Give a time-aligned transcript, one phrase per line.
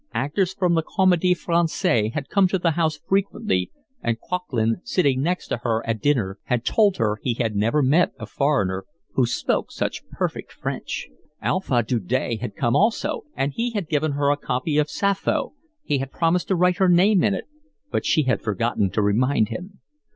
[0.15, 3.69] Actors from the Comedie Francaise had come to the house frequently,
[4.01, 8.25] and Coquelin, sitting next her at dinner, had told her he had never met a
[8.25, 11.07] foreigner who spoke such perfect French.
[11.39, 15.53] Alphonse Daudet had come also, and he had given her a copy of Sappho:
[15.83, 17.45] he had promised to write her name in it,
[17.91, 19.81] but she had forgotten to remind him.